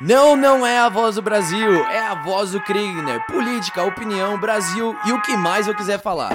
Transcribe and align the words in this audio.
Não, 0.00 0.34
não 0.34 0.66
é 0.66 0.80
a 0.80 0.88
voz 0.88 1.14
do 1.14 1.22
Brasil, 1.22 1.84
é 1.86 2.00
a 2.00 2.14
voz 2.16 2.50
do 2.50 2.60
Kriegner. 2.60 3.24
Política, 3.26 3.84
opinião, 3.84 4.36
Brasil 4.38 4.96
e 5.06 5.12
o 5.12 5.22
que 5.22 5.36
mais 5.36 5.68
eu 5.68 5.74
quiser 5.74 6.02
falar. 6.02 6.32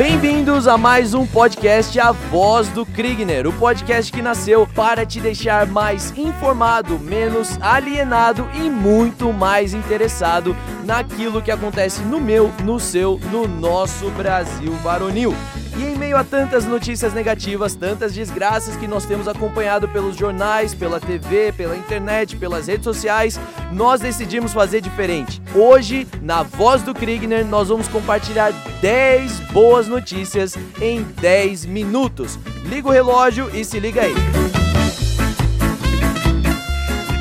Bem-vindos 0.00 0.66
a 0.66 0.78
mais 0.78 1.12
um 1.12 1.26
podcast 1.26 2.00
A 2.00 2.10
Voz 2.10 2.68
do 2.68 2.86
Kriegner, 2.86 3.46
o 3.46 3.52
podcast 3.52 4.10
que 4.10 4.22
nasceu 4.22 4.66
para 4.66 5.04
te 5.04 5.20
deixar 5.20 5.66
mais 5.66 6.16
informado, 6.16 6.98
menos 6.98 7.60
alienado 7.60 8.48
e 8.54 8.70
muito 8.70 9.30
mais 9.30 9.74
interessado 9.74 10.56
naquilo 10.86 11.42
que 11.42 11.50
acontece 11.50 12.00
no 12.00 12.18
meu, 12.18 12.50
no 12.64 12.80
seu, 12.80 13.20
no 13.30 13.46
nosso 13.46 14.08
Brasil 14.12 14.72
varonil. 14.76 15.34
E 15.80 15.82
em 15.82 15.96
meio 15.96 16.14
a 16.18 16.22
tantas 16.22 16.66
notícias 16.66 17.14
negativas, 17.14 17.74
tantas 17.74 18.12
desgraças 18.12 18.76
que 18.76 18.86
nós 18.86 19.06
temos 19.06 19.26
acompanhado 19.26 19.88
pelos 19.88 20.14
jornais, 20.14 20.74
pela 20.74 21.00
TV, 21.00 21.52
pela 21.52 21.74
internet, 21.74 22.36
pelas 22.36 22.66
redes 22.66 22.84
sociais, 22.84 23.40
nós 23.72 23.98
decidimos 23.98 24.52
fazer 24.52 24.82
diferente. 24.82 25.40
Hoje, 25.54 26.06
na 26.20 26.42
Voz 26.42 26.82
do 26.82 26.92
Kriegner, 26.92 27.46
nós 27.46 27.68
vamos 27.68 27.88
compartilhar 27.88 28.52
10 28.82 29.40
boas 29.52 29.88
notícias 29.88 30.54
em 30.82 31.02
10 31.18 31.64
minutos. 31.64 32.38
Liga 32.66 32.88
o 32.88 32.92
relógio 32.92 33.48
e 33.54 33.64
se 33.64 33.80
liga 33.80 34.02
aí. 34.02 34.14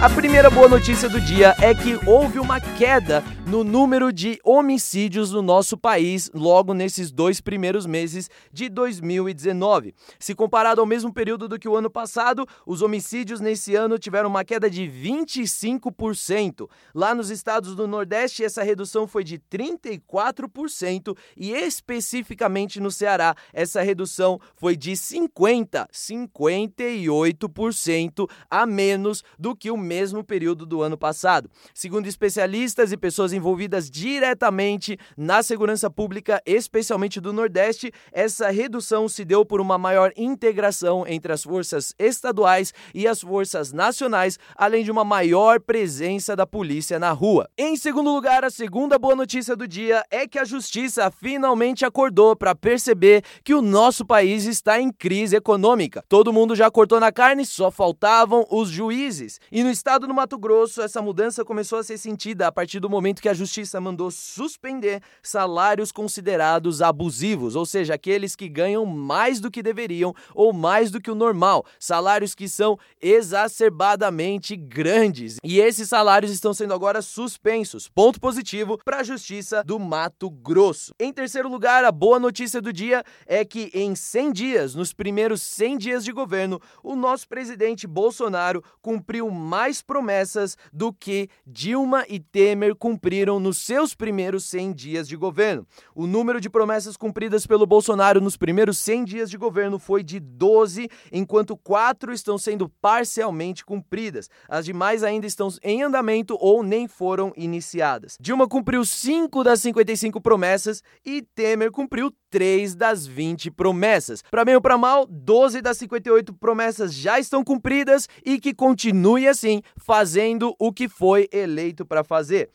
A 0.02 0.09
primeira 0.09 0.50
boa 0.50 0.67
notícia 0.67 1.08
do 1.08 1.22
dia 1.22 1.56
é 1.59 1.73
que 1.73 1.97
houve 2.06 2.39
uma 2.39 2.59
queda 2.59 3.23
no 3.50 3.64
número 3.64 4.11
de 4.14 4.39
homicídios 4.44 5.31
no 5.31 5.42
nosso 5.42 5.75
país 5.75 6.30
logo 6.36 6.72
nesses 6.72 7.11
dois 7.11 7.42
primeiros 7.42 7.88
meses 7.88 8.30
de 8.53 8.69
2019. 8.69 9.95
Se 10.19 10.36
comparado 10.36 10.80
ao 10.80 10.86
mesmo 10.86 11.11
período 11.11 11.47
do 11.47 11.58
que 11.58 11.67
o 11.67 11.75
ano 11.75 11.89
passado, 11.89 12.45
os 12.64 12.83
homicídios 12.83 13.41
nesse 13.41 13.73
ano 13.73 13.97
tiveram 13.97 14.30
uma 14.30 14.45
queda 14.45 14.69
de 14.69 14.83
25%. 14.83 16.69
Lá 16.94 17.16
nos 17.16 17.31
estados 17.31 17.75
do 17.75 17.88
Nordeste, 17.88 18.44
essa 18.44 18.61
redução 18.61 19.08
foi 19.08 19.23
de 19.23 19.39
34% 19.39 21.17
e 21.36 21.52
especificamente 21.52 22.80
no 22.80 22.91
Ceará, 22.91 23.36
essa 23.52 23.81
redução 23.81 24.39
foi 24.56 24.78
de 24.78 24.95
50, 24.95 25.89
58% 25.91 28.30
a 28.47 28.67
menos 28.67 29.23
do 29.39 29.56
que 29.56 29.72
o 29.72 29.78
mesmo 29.78 30.23
período 30.23 30.67
do 30.67 30.84
ano 30.84 31.00
passado. 31.00 31.50
Segundo 31.73 32.06
especialistas 32.06 32.91
e 32.91 32.97
pessoas 32.97 33.39
envolvidas 33.40 33.90
diretamente 33.90 35.00
na 35.18 35.42
segurança 35.42 35.90
pública, 35.90 36.42
especialmente 36.45 37.20
do 37.20 37.34
Nordeste, 37.34 37.92
essa 38.12 38.50
redução 38.50 39.08
se 39.08 39.26
deu 39.26 39.44
por 39.44 39.59
uma 39.59 39.78
maior 39.78 40.12
integração 40.16 41.06
entre 41.08 41.31
as 41.31 41.44
forças 41.44 41.96
estaduais 41.98 42.73
e 42.94 43.08
as 43.08 43.22
forças 43.22 43.72
nacionais, 43.72 44.38
além 44.56 44.84
de 44.84 44.92
uma 44.92 45.04
maior 45.04 45.59
presença 45.59 46.36
da 46.36 46.46
polícia 46.46 47.00
na 47.00 47.12
rua. 47.12 47.50
Em 47.58 47.76
segundo 47.76 48.14
lugar, 48.14 48.44
a 48.44 48.50
segunda 48.50 49.00
boa 49.00 49.16
notícia 49.16 49.56
do 49.56 49.68
dia 49.68 50.03
é 50.12 50.28
que 50.28 50.38
a 50.38 50.46
justiça 50.46 51.09
finalmente 51.09 51.86
acordou 51.86 52.36
para 52.36 52.53
perceber 52.53 53.24
que 53.44 53.53
o 53.53 53.62
nosso 53.62 54.06
país 54.06 54.46
está 54.46 54.80
em 54.80 54.92
crise 54.92 55.36
econômica. 55.36 56.03
Todo 56.09 56.34
mundo 56.34 56.56
já 56.56 56.70
cortou 56.70 57.00
na 57.00 57.12
carne, 57.12 57.46
só 57.46 57.72
faltavam 57.72 58.46
os 58.52 58.70
juízes. 58.70 59.40
E 59.52 59.64
no 59.64 59.70
estado 59.70 60.06
do 60.06 60.14
Mato 60.14 60.38
Grosso, 60.38 60.81
essa 60.81 61.02
mudança 61.02 61.46
começou 61.46 61.80
a 61.80 61.84
ser 61.84 61.98
sentida 61.98 62.48
a 62.48 62.52
partir 62.52 62.80
do 62.80 62.90
momento 62.90 63.22
que 63.22 63.28
a 63.30 63.33
justiça 63.33 63.79
mandou 63.79 64.09
suspender 64.12 65.01
salários 65.22 65.91
considerados 65.91 66.81
abusivos, 66.81 67.56
ou 67.56 67.66
seja, 67.66 67.94
aqueles 67.94 68.35
que 68.35 68.50
ganham 68.50 68.85
mais 68.85 69.40
do 69.40 69.51
que 69.51 69.62
deveriam 69.62 70.13
ou 70.34 70.51
mais 70.51 70.91
do 70.91 71.00
que 71.00 71.12
o 71.12 71.16
normal, 71.16 71.66
salários 71.79 72.34
que 72.34 72.50
são 72.50 72.78
exacerbadamente 73.01 74.56
grandes. 74.56 75.38
E 75.44 75.59
esses 75.59 75.89
salários 75.89 76.31
estão 76.31 76.53
sendo 76.53 76.73
agora 76.73 77.01
suspensos. 77.01 77.88
Ponto 77.88 78.19
positivo 78.19 78.79
para 78.84 78.97
a 78.97 79.03
justiça 79.03 79.63
do 79.63 79.78
Mato 79.78 80.29
Grosso. 80.29 80.91
Em 81.00 81.13
terceiro 81.13 81.50
lugar, 81.50 81.85
a 81.85 81.91
boa 81.91 82.19
notícia 82.19 82.62
do 82.62 82.73
dia 82.73 83.03
é 83.25 83.45
que 83.45 83.69
em 83.73 83.95
100 83.95 84.31
dias, 84.31 84.75
nos 84.75 84.94
primeiros 84.94 85.41
100 85.41 85.78
dias 85.78 86.03
de 86.03 86.12
governo, 86.12 86.59
o 86.84 86.95
nosso 86.95 87.28
presidente 87.28 87.85
Bolsonaro 87.85 88.63
cumpriu 88.81 89.29
mais 89.29 89.81
promessas 89.81 90.57
do 90.73 90.91
que 90.91 91.29
Dilma 91.45 92.06
e 92.09 92.19
Temer 92.19 92.75
cumpriram 92.75 93.19
nos 93.25 93.57
seus 93.57 93.94
primeiros 93.94 94.46
100 94.46 94.74
dias 94.74 95.07
de 95.07 95.18
governo. 95.18 95.68
O 95.94 96.07
número 96.07 96.40
de 96.40 96.50
promessas 96.50 96.96
cumpridas 96.96 97.46
pelo 97.46 97.66
Bolsonaro 97.66 98.22
nos 98.22 98.38
primeiros 98.38 98.78
100 98.78 99.03
dias 99.03 99.30
de 99.30 99.38
governo 99.38 99.78
foi 99.78 100.03
de 100.03 100.19
12, 100.19 100.90
enquanto 101.12 101.57
quatro 101.57 102.13
estão 102.13 102.38
sendo 102.38 102.69
parcialmente 102.81 103.66
cumpridas. 103.66 104.30
As 104.47 104.66
demais 104.66 105.03
ainda 105.03 105.28
estão 105.28 105.50
em 105.62 105.84
andamento 105.84 106.38
ou 106.40 106.63
nem 106.63 106.88
foram 106.88 107.34
iniciadas. 107.35 108.16
Dilma 108.19 108.47
cumpriu 108.47 108.85
5 108.85 109.44
das 109.44 109.59
55 109.59 110.22
promessas 110.22 110.81
e 111.06 111.22
Temer 111.22 111.72
cumpriu 111.72 112.13
3 112.30 112.75
das 112.75 113.06
20 113.06 113.51
promessas. 113.51 114.22
Para 114.30 114.46
bem 114.46 114.56
ou 114.56 114.62
para 114.62 114.78
mal, 114.78 115.06
12 115.07 115.62
das 115.62 115.78
58 115.78 116.34
promessas 116.34 116.94
já 116.94 117.19
estão 117.19 117.44
cumpridas 117.44 118.07
e 118.25 118.40
que 118.40 118.53
continue 118.53 119.28
assim, 119.28 119.62
fazendo 119.78 120.56
o 120.59 120.72
que 120.72 120.88
foi 120.88 121.28
eleito 121.31 121.86
para 121.86 122.03
fazer. 122.03 122.50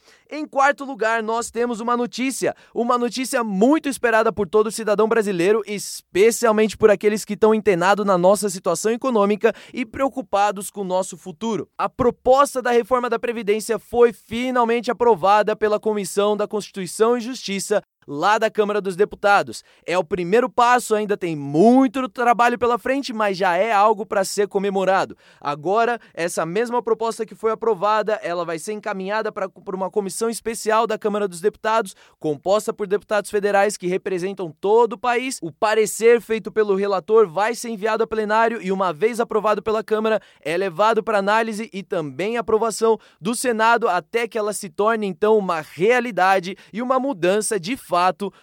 Quarto 0.55 0.85
lugar, 0.85 1.21
nós 1.21 1.51
temos 1.51 1.81
uma 1.81 1.97
notícia, 1.97 2.55
uma 2.73 2.97
notícia 2.97 3.43
muito 3.43 3.89
esperada 3.89 4.33
por 4.33 4.49
todo 4.49 4.71
cidadão 4.71 5.09
brasileiro, 5.09 5.65
especialmente 5.67 6.77
por 6.77 6.93
aqueles 6.93 7.25
que 7.25 7.33
estão 7.33 7.51
antenados 7.51 8.07
na 8.07 8.17
nossa 8.17 8.49
situação 8.49 8.93
econômica 8.93 9.53
e 9.73 9.85
preocupados 9.85 10.71
com 10.71 10.83
o 10.83 10.85
nosso 10.85 11.17
futuro. 11.17 11.69
A 11.77 11.89
proposta 11.89 12.63
da 12.63 12.71
reforma 12.71 13.11
da 13.11 13.19
Previdência 13.19 13.81
foi 13.81 14.13
finalmente 14.13 14.93
aprovada 14.93 15.57
pela 15.57 15.81
Comissão 15.81 16.37
da 16.37 16.47
Constituição 16.47 17.17
e 17.19 17.21
Justiça 17.21 17.83
lá 18.07 18.39
da 18.39 18.51
Câmara 18.51 18.81
dos 18.81 18.97
Deputados. 18.97 19.65
É 19.87 19.97
o 19.97 20.05
primeiro 20.05 20.49
passo, 20.49 20.95
ainda 20.95 21.17
tem 21.17 21.35
muito 21.35 22.09
trabalho 22.09 22.59
pela 22.59 22.79
frente, 22.79 23.13
mas 23.13 23.37
já 23.37 23.57
é 23.57 23.73
algo 23.73 24.05
para 24.07 24.25
ser 24.25 24.49
comemorado. 24.49 25.17
Agora, 25.41 25.99
essa 26.13 26.45
mesma 26.45 26.83
proposta 26.83 27.27
que 27.27 27.35
foi 27.35 27.53
aprovada, 27.53 28.21
ela 28.23 28.45
vai 28.45 28.59
ser 28.59 28.73
encaminhada 28.73 29.33
para 29.33 29.51
uma 29.75 29.91
comissão 29.91 30.29
especial 30.29 30.87
da 30.87 30.99
Câmara 30.99 31.27
dos 31.27 31.41
Deputados, 31.41 31.95
composta 32.19 32.73
por 32.73 32.87
deputados 32.87 33.31
federais 33.31 33.77
que 33.77 33.87
representam 33.87 34.55
todo 34.61 34.95
o 34.95 34.99
país. 34.99 35.39
O 35.43 35.51
parecer 35.51 36.21
feito 36.21 36.53
pelo 36.53 36.75
relator 36.77 37.29
vai 37.29 37.55
ser 37.55 37.71
enviado 37.71 38.05
a 38.05 38.07
plenário 38.07 38.61
e, 38.63 38.71
uma 38.71 38.93
vez 38.93 39.21
aprovado 39.21 39.63
pela 39.63 39.83
Câmara, 39.83 40.21
é 40.41 40.57
levado 40.57 41.03
para 41.03 41.19
análise 41.19 41.71
e 41.73 41.83
também 41.83 42.37
aprovação 42.37 42.99
do 43.21 43.35
Senado 43.35 43.89
até 43.89 44.29
que 44.29 44.39
ela 44.39 44.53
se 44.53 44.69
torne 44.69 45.07
então 45.07 45.39
uma 45.39 45.61
realidade 45.61 46.57
e 46.73 46.83
uma 46.83 46.99
mudança 46.99 47.59
de 47.59 47.77
fato 47.77 47.94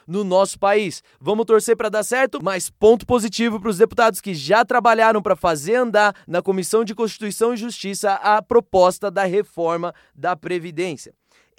no 0.08 0.24
nosso 0.24 0.60
país. 0.60 1.04
Vamos 1.20 1.46
torcer 1.46 1.76
para 1.76 1.90
dar 1.90 2.04
certo, 2.04 2.40
mas 2.42 2.70
ponto 2.70 3.06
positivo 3.06 3.60
para 3.60 3.70
os 3.70 3.78
deputados 3.78 4.22
que 4.22 4.34
já 4.34 4.64
trabalharam 4.66 5.22
para 5.22 5.36
fazer 5.36 5.76
andar 5.76 6.16
na 6.28 6.42
Comissão 6.42 6.84
de 6.84 6.96
Constituição 6.96 7.54
e 7.54 7.58
Justiça 7.58 8.14
a 8.14 8.42
proposta 8.42 9.12
da 9.12 9.24
reforma 9.24 9.94
da 10.16 10.36
Previdência. 10.36 11.14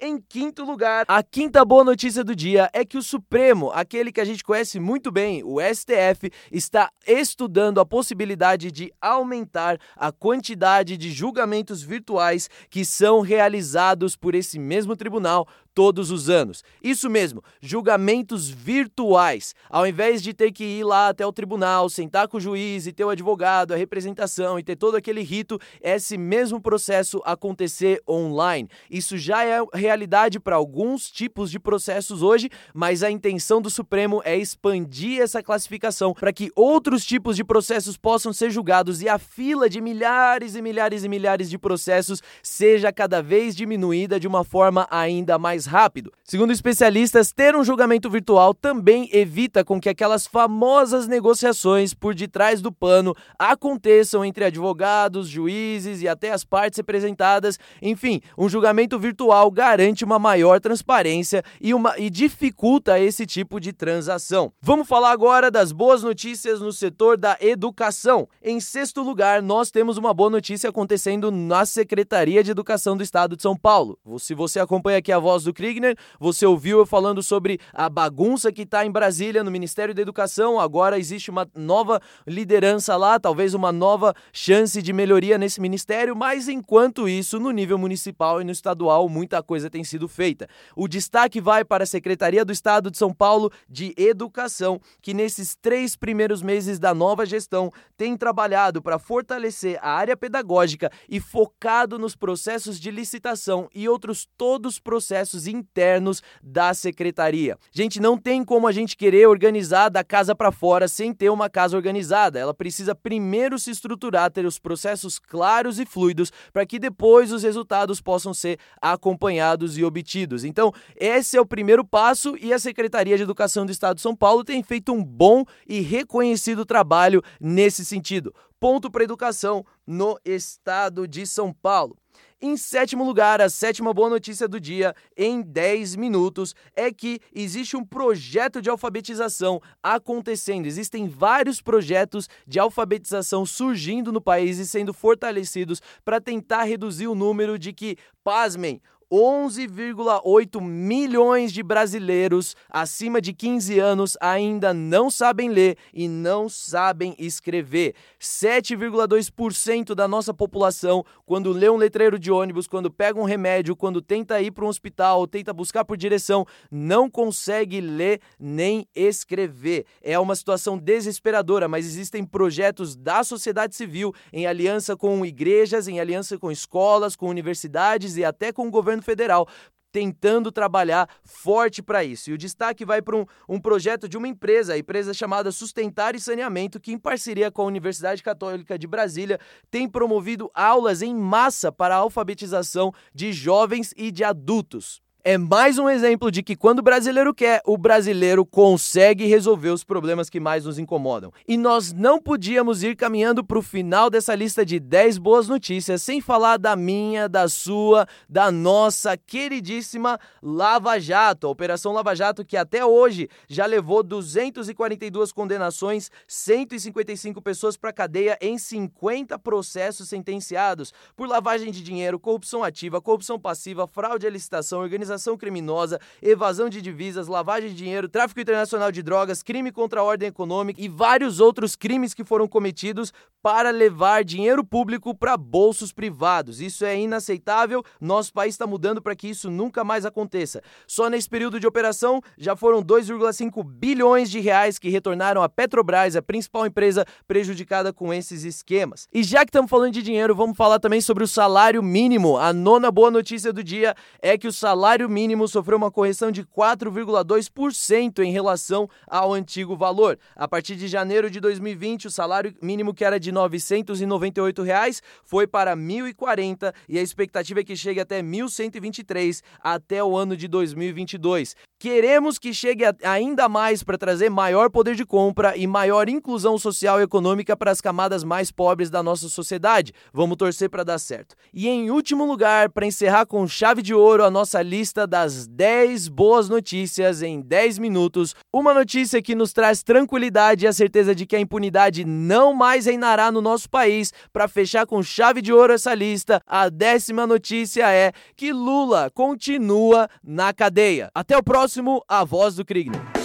Em 0.05 0.19
quinto 0.19 0.65
lugar, 0.65 1.05
a 1.07 1.23
quinta 1.23 1.63
boa 1.63 1.83
notícia 1.83 2.25
do 2.25 2.35
dia 2.35 2.69
é 2.73 2.83
que 2.83 2.97
o 2.97 3.01
Supremo, 3.01 3.71
aquele 3.71 4.11
que 4.11 4.19
a 4.19 4.25
gente 4.25 4.43
conhece 4.43 4.77
muito 4.77 5.09
bem, 5.11 5.41
o 5.45 5.61
STF, 5.61 6.29
está 6.51 6.91
estudando 7.07 7.79
a 7.79 7.85
possibilidade 7.85 8.69
de 8.69 8.91
aumentar 8.99 9.79
a 9.95 10.11
quantidade 10.11 10.97
de 10.97 11.09
julgamentos 11.09 11.81
virtuais 11.81 12.49
que 12.69 12.83
são 12.83 13.21
realizados 13.21 14.17
por 14.17 14.35
esse 14.35 14.59
mesmo 14.59 14.93
tribunal 14.95 15.47
todos 15.73 16.11
os 16.11 16.29
anos. 16.29 16.63
Isso 16.83 17.09
mesmo, 17.09 17.43
julgamentos 17.61 18.49
virtuais. 18.49 19.53
Ao 19.69 19.87
invés 19.87 20.21
de 20.21 20.33
ter 20.33 20.51
que 20.51 20.63
ir 20.63 20.83
lá 20.83 21.09
até 21.09 21.25
o 21.25 21.33
tribunal, 21.33 21.89
sentar 21.89 22.27
com 22.27 22.37
o 22.37 22.41
juiz 22.41 22.87
e 22.87 22.93
ter 22.93 23.03
o 23.03 23.09
advogado, 23.09 23.73
a 23.73 23.77
representação 23.77 24.59
e 24.59 24.63
ter 24.63 24.75
todo 24.75 24.95
aquele 24.95 25.21
rito, 25.21 25.59
esse 25.81 26.17
mesmo 26.17 26.61
processo 26.61 27.21
acontecer 27.25 28.01
online. 28.07 28.69
Isso 28.89 29.17
já 29.17 29.43
é 29.43 29.59
realidade 29.73 30.39
para 30.39 30.55
alguns 30.55 31.09
tipos 31.09 31.49
de 31.49 31.59
processos 31.59 32.21
hoje, 32.21 32.49
mas 32.73 33.03
a 33.03 33.09
intenção 33.11 33.61
do 33.61 33.69
Supremo 33.69 34.21
é 34.25 34.37
expandir 34.37 35.21
essa 35.21 35.41
classificação 35.41 36.13
para 36.13 36.33
que 36.33 36.51
outros 36.55 37.05
tipos 37.05 37.35
de 37.35 37.43
processos 37.43 37.97
possam 37.97 38.31
ser 38.31 38.49
julgados 38.49 39.01
e 39.01 39.09
a 39.09 39.17
fila 39.17 39.69
de 39.69 39.81
milhares 39.81 40.55
e 40.55 40.61
milhares 40.61 41.03
e 41.03 41.09
milhares 41.09 41.49
de 41.49 41.57
processos 41.57 42.21
seja 42.41 42.91
cada 42.91 43.21
vez 43.21 43.55
diminuída 43.55 44.19
de 44.19 44.27
uma 44.27 44.43
forma 44.43 44.87
ainda 44.89 45.37
mais 45.37 45.62
mais 45.63 45.65
rápido. 45.65 46.11
Segundo 46.23 46.51
especialistas, 46.51 47.31
ter 47.31 47.55
um 47.55 47.63
julgamento 47.63 48.09
virtual 48.09 48.53
também 48.53 49.09
evita 49.11 49.63
com 49.63 49.79
que 49.79 49.89
aquelas 49.89 50.25
famosas 50.25 51.07
negociações 51.07 51.93
por 51.93 52.15
detrás 52.15 52.61
do 52.61 52.71
pano 52.71 53.15
aconteçam 53.37 54.23
entre 54.23 54.45
advogados, 54.45 55.27
juízes 55.27 56.01
e 56.01 56.07
até 56.07 56.31
as 56.31 56.43
partes 56.43 56.77
representadas. 56.77 57.59
Enfim, 57.81 58.21
um 58.37 58.49
julgamento 58.49 58.97
virtual 58.99 59.49
garante 59.51 60.03
uma 60.03 60.19
maior 60.19 60.59
transparência 60.59 61.43
e, 61.59 61.73
uma, 61.73 61.97
e 61.97 62.09
dificulta 62.09 62.99
esse 62.99 63.25
tipo 63.25 63.59
de 63.59 63.73
transação. 63.73 64.51
Vamos 64.61 64.87
falar 64.87 65.11
agora 65.11 65.51
das 65.51 65.71
boas 65.71 66.03
notícias 66.03 66.61
no 66.61 66.71
setor 66.71 67.17
da 67.17 67.37
educação. 67.39 68.27
Em 68.41 68.59
sexto 68.59 69.01
lugar, 69.01 69.41
nós 69.41 69.71
temos 69.71 69.97
uma 69.97 70.13
boa 70.13 70.29
notícia 70.29 70.69
acontecendo 70.69 71.31
na 71.31 71.65
Secretaria 71.65 72.43
de 72.43 72.51
Educação 72.51 72.95
do 72.97 73.03
Estado 73.03 73.35
de 73.35 73.41
São 73.41 73.55
Paulo. 73.55 73.97
Se 74.19 74.33
você 74.33 74.59
acompanha 74.59 74.97
aqui 74.97 75.11
a 75.11 75.19
voz 75.19 75.43
do 75.43 75.52
Kriegner, 75.53 75.95
você 76.19 76.45
ouviu 76.45 76.79
eu 76.79 76.85
falando 76.85 77.23
sobre 77.23 77.59
a 77.71 77.87
bagunça 77.87 78.51
que 78.51 78.63
está 78.63 78.85
em 78.85 78.91
Brasília, 78.91 79.43
no 79.43 79.51
Ministério 79.51 79.93
da 79.93 80.01
Educação. 80.01 80.59
Agora 80.59 80.99
existe 80.99 81.29
uma 81.29 81.47
nova 81.55 82.01
liderança 82.27 82.97
lá, 82.97 83.19
talvez 83.19 83.53
uma 83.53 83.71
nova 83.71 84.13
chance 84.31 84.81
de 84.81 84.91
melhoria 84.91 85.37
nesse 85.37 85.61
ministério, 85.61 86.15
mas 86.15 86.47
enquanto 86.47 87.07
isso, 87.07 87.39
no 87.39 87.51
nível 87.51 87.77
municipal 87.77 88.41
e 88.41 88.43
no 88.43 88.51
estadual, 88.51 89.07
muita 89.07 89.41
coisa 89.41 89.69
tem 89.69 89.83
sido 89.83 90.07
feita. 90.07 90.47
O 90.75 90.87
destaque 90.87 91.39
vai 91.39 91.63
para 91.63 91.83
a 91.83 91.87
Secretaria 91.87 92.43
do 92.43 92.51
Estado 92.51 92.91
de 92.91 92.97
São 92.97 93.13
Paulo 93.13 93.51
de 93.69 93.93
Educação, 93.97 94.81
que 95.01 95.13
nesses 95.13 95.55
três 95.55 95.95
primeiros 95.95 96.41
meses 96.41 96.79
da 96.79 96.93
nova 96.93 97.25
gestão 97.25 97.71
tem 97.95 98.17
trabalhado 98.17 98.81
para 98.81 98.99
fortalecer 98.99 99.79
a 99.81 99.91
área 99.91 100.17
pedagógica 100.17 100.91
e 101.07 101.19
focado 101.19 101.97
nos 101.97 102.15
processos 102.15 102.79
de 102.79 102.91
licitação 102.91 103.69
e 103.73 103.87
outros 103.87 104.27
todos 104.37 104.73
os 104.73 104.79
processos 104.79 105.42
internos 105.47 106.21
da 106.41 106.73
secretaria. 106.73 107.57
Gente, 107.71 107.99
não 107.99 108.17
tem 108.17 108.43
como 108.43 108.67
a 108.67 108.71
gente 108.71 108.95
querer 108.97 109.27
organizar 109.27 109.89
da 109.89 110.03
casa 110.03 110.35
para 110.35 110.51
fora 110.51 110.87
sem 110.87 111.13
ter 111.13 111.29
uma 111.29 111.49
casa 111.49 111.75
organizada. 111.75 112.39
Ela 112.39 112.53
precisa 112.53 112.95
primeiro 112.95 113.57
se 113.59 113.71
estruturar, 113.71 114.31
ter 114.31 114.45
os 114.45 114.59
processos 114.59 115.19
claros 115.19 115.79
e 115.79 115.85
fluidos 115.85 116.31
para 116.51 116.65
que 116.65 116.79
depois 116.79 117.31
os 117.31 117.43
resultados 117.43 118.01
possam 118.01 118.33
ser 118.33 118.59
acompanhados 118.81 119.77
e 119.77 119.83
obtidos. 119.83 120.43
Então, 120.43 120.71
esse 120.95 121.37
é 121.37 121.41
o 121.41 121.45
primeiro 121.45 121.85
passo 121.85 122.35
e 122.39 122.53
a 122.53 122.59
Secretaria 122.59 123.17
de 123.17 123.23
Educação 123.23 123.65
do 123.65 123.71
Estado 123.71 123.95
de 123.95 124.01
São 124.01 124.15
Paulo 124.15 124.43
tem 124.43 124.61
feito 124.63 124.91
um 124.91 125.03
bom 125.03 125.43
e 125.67 125.81
reconhecido 125.81 126.65
trabalho 126.65 127.21
nesse 127.39 127.85
sentido. 127.85 128.33
Ponto 128.59 128.89
para 128.89 129.03
educação 129.03 129.65
no 129.85 130.17
estado 130.23 131.07
de 131.07 131.27
São 131.27 131.51
Paulo. 131.51 131.97
Em 132.45 132.57
sétimo 132.57 133.05
lugar, 133.05 133.39
a 133.39 133.49
sétima 133.49 133.93
boa 133.93 134.09
notícia 134.09 134.49
do 134.49 134.59
dia, 134.59 134.93
em 135.15 135.41
10 135.41 135.95
minutos, 135.95 136.53
é 136.75 136.91
que 136.91 137.21
existe 137.33 137.77
um 137.77 137.85
projeto 137.85 138.61
de 138.61 138.69
alfabetização 138.69 139.61
acontecendo. 139.81 140.65
Existem 140.65 141.07
vários 141.07 141.61
projetos 141.61 142.27
de 142.45 142.59
alfabetização 142.59 143.45
surgindo 143.45 144.11
no 144.11 144.19
país 144.19 144.59
e 144.59 144.67
sendo 144.67 144.93
fortalecidos 144.93 145.81
para 146.03 146.19
tentar 146.19 146.63
reduzir 146.63 147.07
o 147.07 147.15
número 147.15 147.57
de 147.57 147.71
que, 147.71 147.95
pasmem, 148.25 148.81
11,8 149.13 150.59
milhões 150.59 151.53
de 151.53 151.61
brasileiros 151.61 152.55
acima 152.67 153.21
de 153.21 153.31
15 153.31 153.77
anos 153.77 154.17
ainda 154.19 154.73
não 154.73 155.11
sabem 155.11 155.49
ler 155.49 155.77
e 155.93 156.07
não 156.07 156.49
sabem 156.49 157.13
escrever. 157.19 157.93
7,2% 158.19 159.93
da 159.93 160.07
nossa 160.07 160.33
população, 160.33 161.05
quando 161.27 161.51
lê 161.51 161.69
um 161.69 161.77
letreiro 161.77 162.17
de 162.17 162.31
ônibus, 162.31 162.65
quando 162.65 162.89
pega 162.89 163.19
um 163.19 163.23
remédio, 163.23 163.75
quando 163.75 164.01
tenta 164.01 164.41
ir 164.41 164.49
para 164.49 164.65
um 164.65 164.67
hospital, 164.67 165.27
tenta 165.27 165.53
buscar 165.53 165.85
por 165.85 165.95
direção, 165.95 166.43
não 166.71 167.07
consegue 167.07 167.79
ler 167.81 168.19
nem 168.39 168.87
escrever. 168.95 169.85
É 170.01 170.17
uma 170.17 170.35
situação 170.35 170.75
desesperadora, 170.75 171.67
mas 171.67 171.85
existem 171.85 172.25
projetos 172.25 172.95
da 172.95 173.23
sociedade 173.23 173.75
civil 173.75 174.11
em 174.31 174.47
aliança 174.47 174.97
com 174.97 175.23
igrejas, 175.23 175.87
em 175.87 175.99
aliança 175.99 176.35
com 176.39 176.51
escolas, 176.51 177.15
com 177.15 177.29
universidades 177.29 178.17
e 178.17 178.25
até 178.25 178.51
com 178.51 178.67
o 178.67 178.71
governo 178.71 179.02
federal 179.03 179.47
tentando 179.93 180.51
trabalhar 180.51 181.07
forte 181.23 181.81
para 181.83 182.03
isso. 182.03 182.31
E 182.31 182.33
o 182.33 182.37
destaque 182.37 182.83
vai 182.83 182.99
para 182.99 183.15
um, 183.15 183.25
um, 183.47 183.59
projeto 183.59 184.09
de 184.09 184.17
uma 184.17 184.27
empresa, 184.27 184.73
a 184.73 184.77
empresa 184.77 185.13
chamada 185.13 185.51
Sustentar 185.51 186.15
e 186.15 186.19
Saneamento, 186.19 186.79
que 186.79 186.91
em 186.91 186.97
parceria 186.97 187.51
com 187.51 187.61
a 187.61 187.65
Universidade 187.65 188.23
Católica 188.23 188.77
de 188.77 188.87
Brasília 188.87 189.39
tem 189.69 189.87
promovido 189.87 190.49
aulas 190.51 191.03
em 191.03 191.15
massa 191.15 191.71
para 191.71 191.93
a 191.95 191.99
alfabetização 191.99 192.91
de 193.13 193.31
jovens 193.31 193.93
e 193.95 194.11
de 194.11 194.23
adultos 194.23 195.02
é 195.25 195.37
mais 195.37 195.77
um 195.77 195.89
exemplo 195.89 196.29
de 196.29 196.43
que 196.43 196.53
quando 196.53 196.79
o 196.79 196.83
brasileiro 196.83 197.33
quer, 197.33 197.61
o 197.65 197.77
brasileiro 197.77 198.45
consegue 198.45 199.25
resolver 199.25 199.69
os 199.69 199.81
problemas 199.81 200.29
que 200.29 200.37
mais 200.37 200.65
nos 200.65 200.77
incomodam. 200.77 201.31
E 201.47 201.55
nós 201.55 201.93
não 201.93 202.21
podíamos 202.21 202.83
ir 202.83 202.97
caminhando 202.97 203.41
para 203.41 203.57
o 203.57 203.61
final 203.61 204.09
dessa 204.09 204.35
lista 204.35 204.65
de 204.65 204.81
10 204.81 205.17
boas 205.17 205.47
notícias 205.47 206.01
sem 206.01 206.19
falar 206.19 206.57
da 206.57 206.75
minha, 206.75 207.29
da 207.29 207.47
sua, 207.47 208.05
da 208.27 208.51
nossa 208.51 209.15
queridíssima 209.15 210.19
Lava 210.41 210.99
Jato, 210.99 211.47
a 211.47 211.49
Operação 211.49 211.93
Lava 211.93 212.13
Jato 212.13 212.43
que 212.43 212.57
até 212.57 212.85
hoje 212.85 213.29
já 213.47 213.65
levou 213.65 214.03
242 214.03 215.31
condenações, 215.31 216.11
155 216.27 217.41
pessoas 217.41 217.77
para 217.77 217.93
cadeia 217.93 218.37
em 218.41 218.57
50 218.57 219.39
processos 219.39 220.09
sentenciados 220.09 220.91
por 221.15 221.29
lavagem 221.29 221.71
de 221.71 221.81
dinheiro, 221.81 222.19
corrupção 222.19 222.61
ativa, 222.61 223.01
corrupção 223.01 223.39
passiva, 223.39 223.87
fraude 223.87 224.27
à 224.27 224.29
licitação, 224.29 224.81
organização 224.81 225.12
organização 225.13 225.37
criminosa, 225.37 225.99
evasão 226.21 226.69
de 226.69 226.81
divisas, 226.81 227.27
lavagem 227.27 227.69
de 227.69 227.75
dinheiro, 227.75 228.09
tráfico 228.09 228.39
internacional 228.39 228.91
de 228.91 229.01
drogas, 229.01 229.43
crime 229.43 229.71
contra 229.71 229.99
a 229.99 230.03
ordem 230.03 230.29
econômica 230.29 230.81
e 230.81 230.87
vários 230.87 231.39
outros 231.39 231.75
crimes 231.75 232.13
que 232.13 232.23
foram 232.23 232.47
cometidos 232.47 233.13
para 233.41 233.71
levar 233.71 234.23
dinheiro 234.23 234.63
público 234.63 235.13
para 235.13 235.35
bolsos 235.35 235.91
privados. 235.91 236.61
Isso 236.61 236.85
é 236.85 236.97
inaceitável. 236.97 237.83
Nosso 237.99 238.31
país 238.31 238.53
está 238.53 238.65
mudando 238.65 239.01
para 239.01 239.15
que 239.15 239.27
isso 239.27 239.51
nunca 239.51 239.83
mais 239.83 240.05
aconteça. 240.05 240.61
Só 240.87 241.09
nesse 241.09 241.29
período 241.29 241.59
de 241.59 241.67
operação 241.67 242.21
já 242.37 242.55
foram 242.55 242.81
2,5 242.81 243.63
bilhões 243.63 244.31
de 244.31 244.39
reais 244.39 244.79
que 244.79 244.89
retornaram 244.89 245.43
à 245.43 245.49
Petrobras, 245.49 246.15
a 246.15 246.21
principal 246.21 246.65
empresa 246.65 247.05
prejudicada 247.27 247.91
com 247.91 248.13
esses 248.13 248.45
esquemas. 248.45 249.07
E 249.13 249.23
já 249.23 249.39
que 249.39 249.49
estamos 249.49 249.69
falando 249.69 249.91
de 249.91 250.01
dinheiro, 250.01 250.33
vamos 250.33 250.55
falar 250.55 250.79
também 250.79 251.01
sobre 251.01 251.25
o 251.25 251.27
salário 251.27 251.83
mínimo. 251.83 252.37
A 252.37 252.53
nona 252.53 252.89
boa 252.89 253.11
notícia 253.11 253.51
do 253.51 253.63
dia 253.63 253.93
é 254.21 254.37
que 254.37 254.47
o 254.47 254.53
salário 254.53 255.02
salário 255.03 255.09
mínimo 255.09 255.47
sofreu 255.47 255.77
uma 255.77 255.91
correção 255.91 256.31
de 256.31 256.43
4,2% 256.43 258.19
em 258.19 258.31
relação 258.31 258.89
ao 259.07 259.33
antigo 259.33 259.75
valor. 259.75 260.17
A 260.35 260.47
partir 260.47 260.75
de 260.75 260.87
janeiro 260.87 261.29
de 261.29 261.39
2020, 261.39 262.07
o 262.07 262.11
salário 262.11 262.53
mínimo 262.61 262.93
que 262.93 263.03
era 263.03 263.19
de 263.19 263.31
998 263.31 264.61
reais 264.61 265.01
foi 265.23 265.45
para 265.47 265.73
R$ 265.73 265.81
1.040 265.81 266.73
e 266.87 266.97
a 266.97 267.01
expectativa 267.01 267.59
é 267.59 267.63
que 267.63 267.75
chegue 267.75 267.99
até 267.99 268.17
R$ 268.17 268.23
1.123 268.23 269.41
até 269.61 270.03
o 270.03 270.15
ano 270.15 270.37
de 270.37 270.47
2022. 270.47 271.55
Queremos 271.79 272.39
que 272.39 272.53
chegue 272.53 272.85
ainda 273.03 273.49
mais 273.49 273.83
para 273.83 273.97
trazer 273.97 274.29
maior 274.29 274.69
poder 274.69 274.95
de 274.95 275.05
compra 275.05 275.57
e 275.57 275.67
maior 275.67 276.07
inclusão 276.07 276.57
social 276.57 276.99
e 276.99 277.03
econômica 277.03 277.57
para 277.57 277.71
as 277.71 277.81
camadas 277.81 278.23
mais 278.23 278.51
pobres 278.51 278.89
da 278.89 279.03
nossa 279.03 279.27
sociedade. 279.27 279.91
Vamos 280.13 280.37
torcer 280.37 280.69
para 280.69 280.85
dar 280.85 280.97
certo. 280.97 281.35
E 281.53 281.67
em 281.67 281.91
último 281.91 282.25
lugar, 282.25 282.69
para 282.69 282.85
encerrar 282.85 283.25
com 283.25 283.45
chave 283.45 283.81
de 283.81 283.93
ouro 283.93 284.23
a 284.23 284.31
nossa 284.31 284.61
lista 284.61 284.92
das 284.93 285.47
10 285.47 286.07
boas 286.07 286.47
notícias 286.47 287.21
em 287.23 287.41
10 287.41 287.79
minutos, 287.79 288.35
uma 288.53 288.73
notícia 288.73 289.21
que 289.21 289.33
nos 289.33 289.51
traz 289.51 289.81
tranquilidade 289.81 290.65
e 290.65 290.67
a 290.67 290.73
certeza 290.73 291.15
de 291.15 291.25
que 291.25 291.35
a 291.35 291.39
impunidade 291.39 292.05
não 292.05 292.53
mais 292.53 292.85
reinará 292.85 293.31
no 293.31 293.41
nosso 293.41 293.69
país. 293.69 294.13
Para 294.31 294.47
fechar 294.47 294.85
com 294.85 295.01
chave 295.01 295.41
de 295.41 295.51
ouro 295.51 295.73
essa 295.73 295.93
lista, 295.95 296.39
a 296.45 296.69
décima 296.69 297.25
notícia 297.25 297.91
é 297.91 298.11
que 298.35 298.53
Lula 298.53 299.09
continua 299.13 300.07
na 300.23 300.53
cadeia. 300.53 301.09
Até 301.15 301.35
o 301.35 301.43
próximo 301.43 302.03
a 302.07 302.23
voz 302.23 302.55
do 302.55 302.63
Kriegner. 302.63 303.22